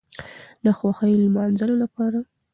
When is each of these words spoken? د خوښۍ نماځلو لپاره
د 0.63 0.65
خوښۍ 0.77 1.13
نماځلو 1.23 1.75
لپاره 1.83 2.19